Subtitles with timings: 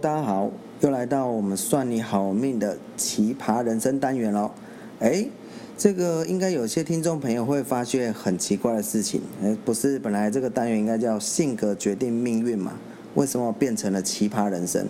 [0.00, 0.48] 大家好，
[0.80, 4.48] 又来到我们算你好命的奇葩人生单元喽。
[5.00, 5.26] 哎，
[5.76, 12.74] 这个应该有些听众朋友会发现很奇怪的事情，哎，不是本来这个单元应该叫性格决定命运嘛？
[13.14, 14.86] 为什么变成了奇葩人生？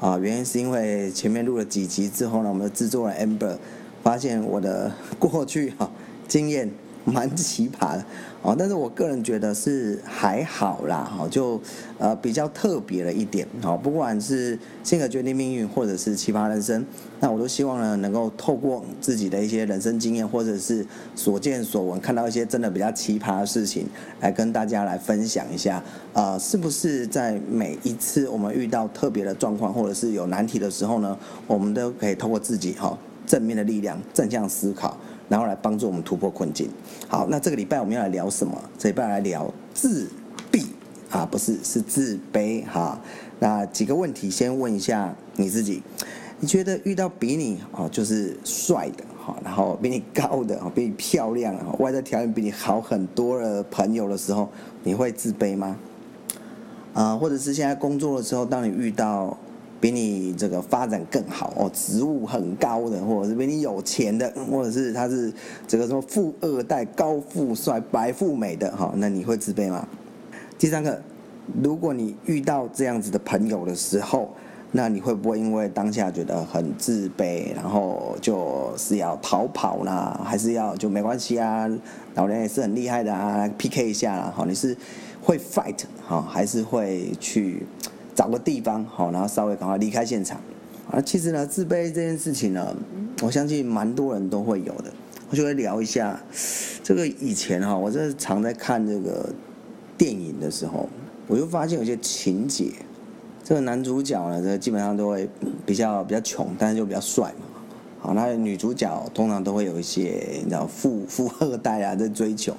[0.00, 3.58] 啊，原因是因为前面录了几集之后呢，我们制作人 Amber
[4.02, 5.90] 发现我的过去哈
[6.26, 6.70] 经验。
[7.12, 8.04] 蛮奇葩的
[8.42, 11.60] 哦，但是我个人觉得是还好啦，哈，就
[11.98, 16.84] 呃比较特别了一点，哦，不管是性格决定命运，或者是奇葩人生，
[17.20, 20.84] 那我都希望呢，能够透过自己的一些人生经验，或者是
[21.14, 23.86] 所见所闻，看到一些真的比较奇葩的事情，
[24.20, 25.82] 来跟大家来分享一下，
[26.12, 34.96] 呃，是不是在每一次我们遇到特别的状况，或者是有难题的时候呢，我们都可以透过自己哈正面的力量，正向思考。
[35.28, 36.68] 然后来帮助我们突破困境。
[37.08, 38.56] 好，那这个礼拜我们要来聊什么？
[38.78, 40.08] 这礼拜来聊自
[40.50, 40.66] 闭
[41.10, 43.00] 啊，不是，是自卑哈。
[43.38, 45.82] 那几个问题，先问一下你自己：
[46.40, 54.48] 你觉得遇到比你啊就是帅的哈，然后比你高的，比你漂亮，外在条件比你好很多的朋友的时候，
[54.82, 55.76] 你会自卑吗？
[56.94, 59.36] 啊，或者是现在工作的时候，当你遇到
[59.80, 65.32] 比你这个发展更好哦，职务很高的，或者是比你有钱的，或者是他是
[65.68, 69.86] 这个什么富二代、高富帅、白富美的哈，那你会自卑吗？
[70.58, 71.00] 第三个，
[71.62, 74.30] 如果你遇到这样子的朋友的时候，
[74.72, 81.68] 那你会不会因为当下觉得很自卑，然后就是要逃跑啦，还是要就没关系啊？
[82.14, 84.76] 老娘也是很厉害的啊，PK 一下啦，好，你是
[85.22, 87.62] 会 fight 哈，还是会去？
[88.16, 90.40] 找个地方好，然后稍微赶快离开现场。
[90.90, 92.74] 啊，其实呢，自卑这件事情呢，
[93.22, 94.92] 我相信蛮多人都会有的。
[95.28, 96.20] 我就会聊一下
[96.84, 99.28] 这个以前哈，我这常在看这个
[99.98, 100.88] 电影的时候，
[101.26, 102.70] 我就发现有些情节，
[103.42, 105.28] 这个男主角呢，这基本上都会
[105.66, 107.46] 比较比较穷，但是就比较帅嘛。
[107.98, 112.54] 好，那女主角通常都会有一些你知道富富二代啊在追求。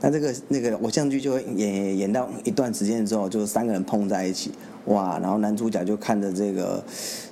[0.00, 4.52] 那这个那个偶像剧就会演演到一段时间之后，就三个人碰在一起，
[4.86, 5.18] 哇！
[5.18, 6.84] 然后男主角就看着这个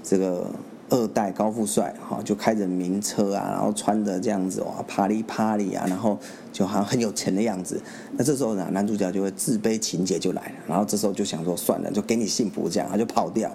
[0.03, 0.47] 这个
[0.91, 6.19] 二代高富帅，哈，就开着名车啊，然后穿着这样子哇，啪里啪里啊，然后
[6.53, 7.81] 就好像很有钱的样子。
[8.17, 13.51] 那这时候呢，男主角就会自卑情节就来了，然后这时候就想说算了，就给你幸福这样，他就跑掉。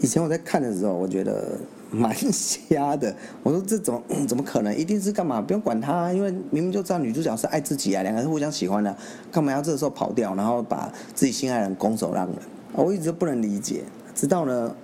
[0.00, 1.58] 以前我在看的时候，我觉得。
[1.92, 4.72] 蛮 瞎的，我说这种怎么可能？
[4.72, 5.42] 一定是干嘛？
[5.42, 8.96] 不用管他，因为明明就知道女主角是爱自己啊，两个人互相喜欢的，
[9.32, 12.36] 干嘛要这时候跑掉，然后把自己心爱的人拱手让人？
[12.72, 13.84] 我一直不能理解。
[14.14, 14.74] 直到呢，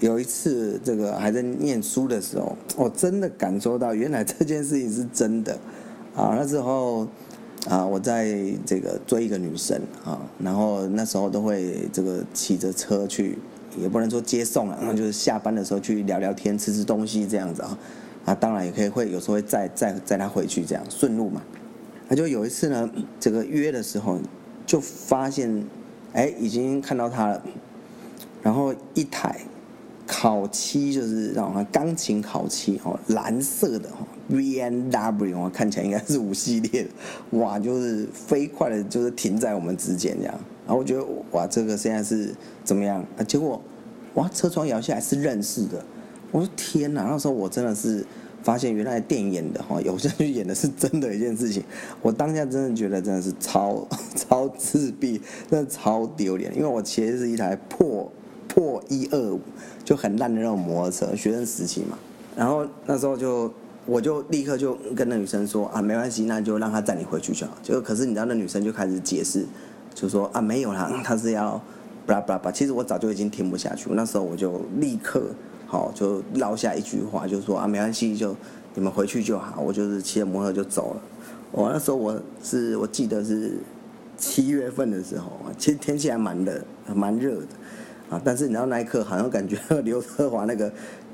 [0.00, 5.52] 有一次这个还在念书的时候，我真的感受到原来这件事情是真的
[6.14, 6.34] 啊。
[6.38, 7.06] 那时候
[7.68, 13.38] 啊，我在这个追一个女生啊，然后那时候都会这个骑着车去。
[13.78, 17.78] 也不能说接送了，那就是下班的时候去聊聊天、吃吃东西这样子啊，
[18.26, 21.40] 啊，当然也可以会有时候会载载载他回去这样顺路嘛。
[22.06, 24.18] 那就有一次呢，这个约的时候
[24.66, 25.64] 就发现，
[26.12, 27.42] 哎，已经看到他了，
[28.42, 29.40] 然后一台
[30.06, 36.86] 烤漆就是让我看钢琴烤漆哦，蓝色的哦，B N W 哦，看起来应该是五系列，
[37.30, 40.34] 哇，就是飞快的，就是停在我们之间这样。
[40.66, 43.04] 然后我觉得哇，这个现在是怎么样？
[43.16, 43.60] 啊，结果
[44.14, 45.84] 哇，车窗摇下来是认识的。
[46.30, 47.04] 我说天哪！
[47.04, 48.04] 那时候我真的是
[48.42, 51.62] 发现，原来电影演的哈，偶像剧演的是真的一件事情。
[52.00, 53.86] 我当下真的觉得真的是超
[54.16, 55.20] 超自闭，
[55.50, 56.54] 真的超丢脸。
[56.56, 58.10] 因为我骑的是一台破
[58.48, 59.40] 破一二五，
[59.84, 61.98] 就很烂的那种摩托车，学生时期嘛。
[62.36, 63.52] 然后那时候就
[63.86, 67.52] 我就立刻就跟那女生说啊，没关系，那就让她载你回去就好。
[67.62, 69.46] 就可是你知道，那女生就开始解释。
[69.94, 71.62] 就说啊，没有啦， 他是要，
[72.06, 72.50] 巴拉巴拉巴。
[72.50, 75.26] 其实我早就已经听不下去，那时候我就立刻
[75.72, 78.36] 好就撂下一句话，就说啊，没关系，就
[78.74, 79.60] 你们回去就好。
[79.62, 81.02] 我就是骑着摩托就走了。
[81.50, 83.52] 我那时候我是我记得是
[84.18, 86.62] 七月份的时候，其实天气还蛮热，
[86.94, 87.46] 蛮热的
[88.10, 88.20] 啊。
[88.22, 90.70] 但是你知道那一刻好像感觉刘德华那个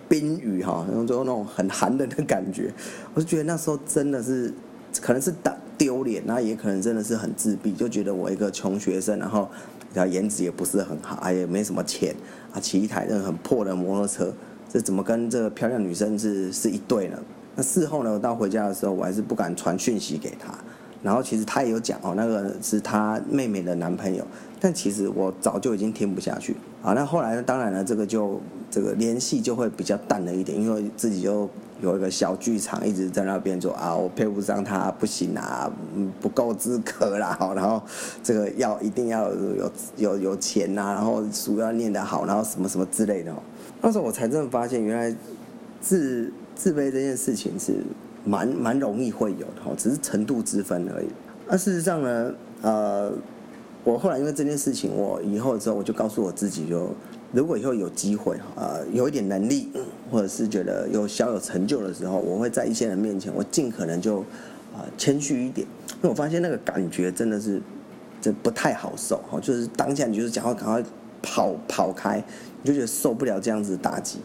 [0.08, 2.72] 冰雨哈，然后就那种很寒冷的感觉。
[3.14, 4.52] 我就觉得那时候真的是
[5.00, 5.56] 可能是打。
[5.78, 9.48] 丢脸，那也可能真的是很自闭，就觉得我一个穷学生，然后，
[9.94, 12.12] 然后颜值也不是很好，也没什么钱，
[12.52, 14.34] 啊，骑一台那个很破的摩托车，
[14.68, 17.18] 这怎么跟这个漂亮女生是是一对呢？
[17.56, 20.52] 那事后呢，我到回家的时候，我还是不敢传讯息给她，
[21.02, 24.24] 然后其实她也有讲哦，那个是她妹妹的男朋友，
[24.60, 26.92] 但其实我早就已经听不下去啊。
[26.92, 28.40] 那后来呢，当然了，这个就
[28.70, 31.48] 这个联系就会比较淡了一点，因为自己就
[31.80, 35.70] 有一个小剧场一直在那边说啊，我配不上他，不行啊，
[36.20, 37.82] 不够资格啦， 然后
[38.22, 43.32] 这个要一定要有有有钱呐，然后书要念得好，然后什么什么之类的。
[43.80, 45.16] 那时候我才真的发现，原来
[45.80, 47.74] 自自卑这件事情是。
[48.24, 51.06] 蛮蛮容易会有的，只是程度之分而已。
[51.46, 53.10] 那事实上呢，呃，
[53.84, 56.90] 我后来因为这件事情，我以后之后我就告诉我自己，就
[57.32, 59.68] 如果以后有机会呃，有一点能力，
[60.10, 64.18] 或者是觉得有小有成就的时候，我会在一些人面前，我尽可能就
[64.74, 65.66] 啊谦虚一点，
[65.96, 67.60] 因为我发现那个感觉真的是
[68.20, 70.82] 这不太好受哈，就是当下你就是讲话赶快
[71.22, 72.22] 跑跑开，
[72.62, 74.18] 你就觉得受不了这样子的打击。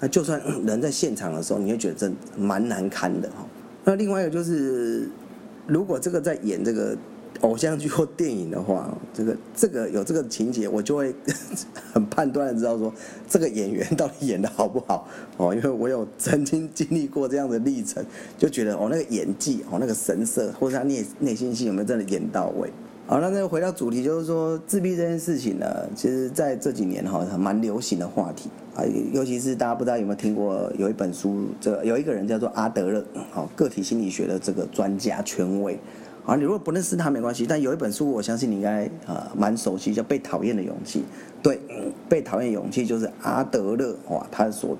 [0.00, 3.46] 那就算人在现场的时候，你会觉得真蛮难堪的哈。
[3.84, 5.08] 那另外一个就是，
[5.66, 6.96] 如果这个在演这个
[7.40, 11.14] 偶像剧或电影的话，这个这个有这个情节，我就会
[11.92, 12.92] 很判断的知道说，
[13.28, 15.54] 这个演员到底演得好不好哦。
[15.54, 18.04] 因为我有曾经经历过这样的历程，
[18.38, 22.70] 就觉得哦那个演技哦那个神色，或者他内内心戏有没有真的演到位。
[23.06, 28.82] 好，那再回到主题，就是说自闭这件事情呢，其实在这几年哈，蛮流行的话题啊，
[29.12, 35.78] 尤其是大家不知道有没有听过，有一本书，这有一个人叫做阿德勒，好，个体心理学的这个专家权威，
[36.26, 41.00] 啊，你如果不认识他没关系，但有一本书，我相信你应该呃蛮熟悉，叫《被讨厌的勇气》，
[41.42, 41.60] 对，
[42.08, 44.76] 被讨厌勇气就是阿德勒哇，他所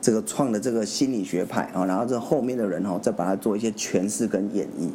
[0.00, 4.90] 这个创的这个心理学派啊，然后这后面的人哈，再把它做一些诠释跟演绎，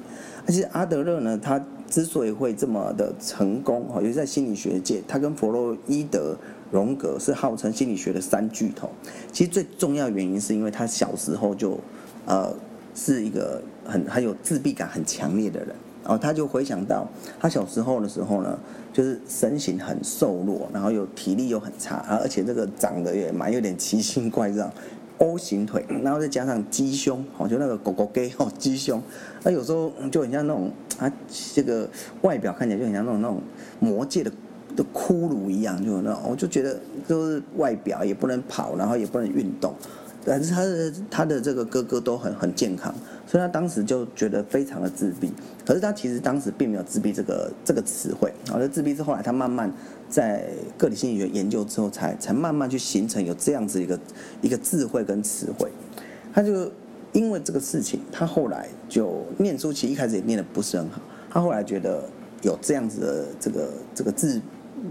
[0.48, 1.64] 而且阿德勒呢，他。
[1.92, 6.38] 之所以会这么的成功，哈，尤其在心理学界，他跟弗洛伊德、
[6.72, 8.90] 荣格是号称心理学的三巨头。
[9.34, 11.78] 其实最重要原因是因为他小时候就，
[12.26, 12.56] 呃，
[12.96, 17.08] 是一个很很有自闭感很强烈的人，然后他就回想到
[17.40, 18.58] 他小时候的时候呢，
[18.92, 24.72] 就是身形很瘦弱，然后又体力又很差，而且这个长得也蛮有点奇形怪状。
[25.18, 29.00] O 型腿，然后再加上鸡胸，哦，就那个狗狗给哦，鸡胸，
[29.44, 31.14] 那有时候就很像那种啊，
[31.54, 31.88] 这个
[32.24, 33.40] 外表看起来就很像那种那种
[33.80, 34.32] 魔界的
[34.76, 36.76] 的骷髅一样，就那种，我就觉得
[37.08, 39.76] 就是外表也不能跑，然后也不能运动。
[40.26, 42.94] 但是他的他的这个哥哥都很很健康，
[43.26, 45.32] 所以他当时就觉得非常的自闭。
[45.66, 49.72] 可是他其实当时并没有自闭这个这个词汇，然后自闭是后来他慢慢
[50.10, 54.00] 在个体心理学研究之后才才慢慢去形成有这样子一个
[54.42, 55.72] 一个智慧跟词汇。
[56.34, 56.72] 他就
[57.14, 61.02] 因为这个事情，他后来就念书，其实一开始也念得不是很好。
[61.30, 62.04] 他后来觉得
[62.42, 64.42] 有这样子的这个这个自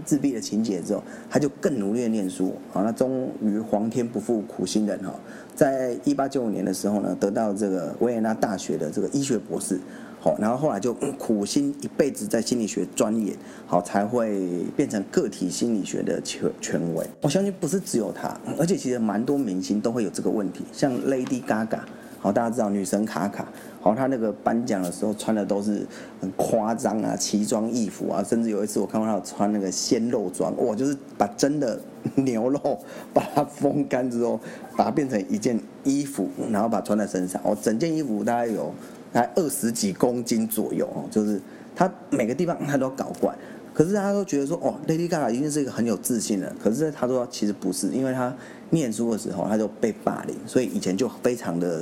[0.05, 5.13] 自闭的情节之后，他就更努力的念书，好，那终于皇天不负苦心人哈，
[5.55, 9.79] 在一八九五年的时候呢，得到这个维也纳大学的这个医学博士，
[10.19, 13.35] 好，然后后来就苦心一辈子在心理学钻研，
[13.65, 17.05] 好，才会变成个体心理学的权权威。
[17.21, 21.79] 我相信不是只有他，而且其实蛮多明星都会有这个问题，像 Lady Gaga。
[22.19, 23.47] 好，大家知道女神卡卡，
[23.83, 25.85] 好，他那个颁奖的时候穿的都是
[26.21, 31.81] 很夸张啊，奇装异服啊，甚至有一次我看到他穿那个鲜肉装，哇，就是把真的
[32.13, 32.79] 牛肉
[33.11, 34.39] 把它风干之后，
[34.77, 38.71] 把它变成一件衣服，然后把它穿在身上，哦，整件衣服大概有
[39.11, 41.41] 大概二十几公斤左右哦，就是
[41.75, 43.33] 他每个地方他都搞怪，
[43.73, 48.31] 可是大家都觉得说，哦，Lady Gaga 一定是一个很有自信的，可是他说其实不是，因为他
[48.69, 51.81] 念书的时候他就被霸凌，所以以前就非常的。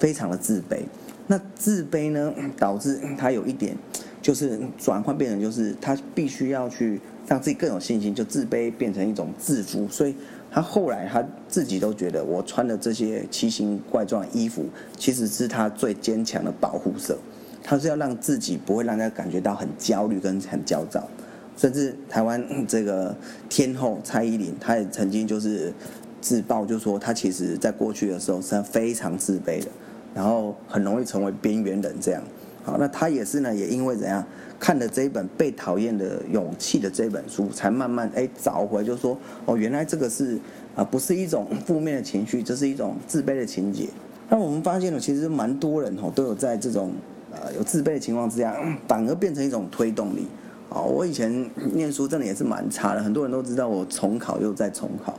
[0.00, 0.78] 非常的自卑，
[1.30, 3.76] 那自卑呢，导致他有一点，
[4.20, 10.16] 就是转换变成就是他必须要去让自己更有信心，就自卑变成一种自负，所以
[10.50, 14.64] 他后来他自己都觉得，我穿的这些奇形怪状衣服，
[14.98, 17.16] 其实是他最坚强的保护色，
[17.62, 21.08] 他是要让自己不会让人家感觉到很焦虑跟很焦躁，
[21.56, 23.14] 甚至台湾这个
[23.48, 25.72] 天后蔡依林，她也曾经就是
[26.20, 29.66] 自曝，就说她其实在过去的时候是非常自卑的。
[30.14, 32.22] 然后很容易成为边缘人，这样，
[32.64, 34.24] 好，那他也是呢，也因为怎样
[34.58, 40.38] 看了这一本《被讨厌的勇气》的这本书，才慢慢哎找回，就说哦，原来这个是
[40.74, 43.88] 啊，不是一种负面的情绪，这是一种自卑的情节。
[44.28, 46.92] 那我们发现了，其实蛮多人哦，都有在这种
[47.32, 50.26] 呃有自卑的情况之下， 反而变成一种推动力。
[50.68, 55.09] 啊，我以前念书真的也是蛮差的，很多人都知道我重考又再重考。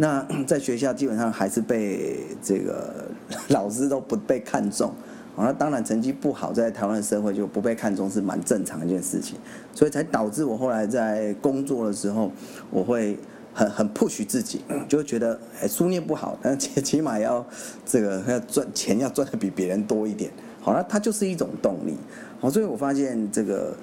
[0.00, 3.04] 那在学校基本上还是被这个
[3.50, 4.92] 老师都不被看重，
[5.34, 9.36] 好，那当然成绩不好，在台湾的社会就不被看重是蛮正常一件事情，
[9.74, 12.30] 所以才导致我后来在工作的时候，
[12.70, 13.18] 我会
[13.52, 17.44] 很很 push 自己，就觉得哎书念不好，但起 起码要
[17.84, 21.96] 这个要赚钱要赚的比别人多一点，好了，它就是一种动力。
[22.38, 23.74] 好，所以我发现这个。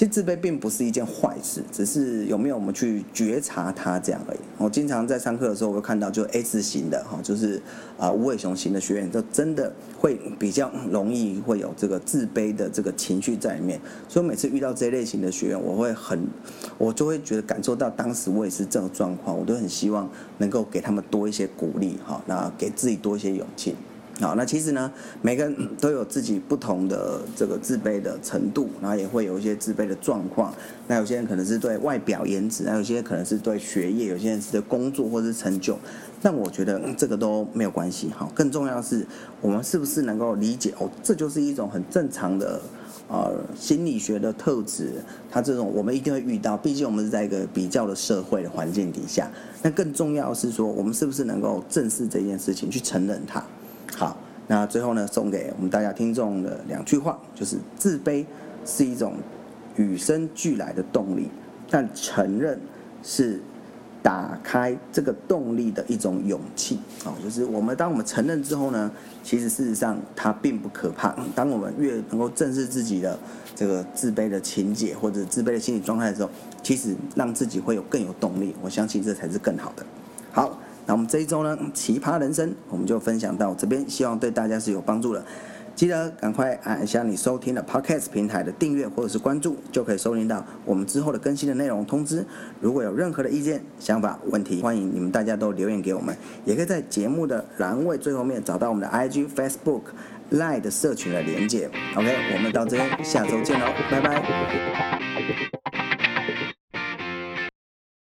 [0.00, 4.38] 其实自卑并不是一件坏事，只是有没有我们去觉察它这样而已。
[4.56, 7.60] 我经常在上课的时候，我会看到就 S 型的哈，就是
[7.98, 13.78] 啊无尾熊型的学员，就真的会比较容易会有这个自卑的这个情绪在里面。
[14.08, 16.26] 所以每次遇到这类型的学员，我会很，
[16.78, 23.76] 我就会觉得感受到当时我也是这种状况，我都很希望能够给他们多一些鼓励哈，那给自己多一些勇气。
[24.20, 30.52] 好，那其实呢，每个人都有自己不同的这个自卑的程度，然后也会有一些自卑的状况。
[30.86, 35.78] 那有些人可能是对外表颜值，那有些人可能是对学业，有些人是对工作或是成就。
[36.20, 38.08] 但我觉得这个都没有关系。
[38.10, 39.06] 哈，更重要的是
[39.40, 42.60] 我们是不是能够理解哦，这就是一种很正常的
[43.08, 44.92] 呃心理学的特质。
[45.30, 49.30] 它这种我们一定会遇到，毕竟我们是在一个比较的社会的环境底下。
[49.62, 53.42] 那更重要的是说，我们是不是能够正视这件事情，去承认它。
[54.50, 58.26] 那最后呢，送给我们大家听众的两句话，就是自卑
[58.66, 59.14] 是一种
[59.76, 61.28] 与生俱来的动力，
[61.70, 62.58] 但承认
[63.00, 63.40] 是
[64.02, 66.80] 打开这个动力的一种勇气。
[67.04, 68.90] 好，就是我们当我们承认之后呢，
[69.22, 71.14] 其实事实上它并不可怕。
[71.32, 73.16] 当我们越能够正视自己的
[73.54, 76.30] 这个自卑的情节或者自卑的心理状态的时候，
[76.60, 78.52] 其实让自己会有更有动力。
[78.60, 79.86] 我相信这才是更好的。
[80.90, 85.24] 那我们这一周呢，奇葩人生我们就分享到这边，希望对大家是有帮助的。
[85.76, 92.26] 记得赶快按一下你收听的 Podcast 平台的订阅或者是关注，就可以收听到我们之后的更新的内容通知。
[92.60, 96.12] 如果有任何的意见、想法、问题，欢迎你们大家都留言给我们，
[96.44, 99.82] 也可以在节目的栏位最后面找到我们的 IG、Facebook、
[100.32, 101.70] Line 的社群的连接。
[101.94, 105.59] OK，我们到这边，下周见喽，拜拜。